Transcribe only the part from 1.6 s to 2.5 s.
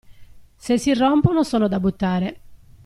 da buttare.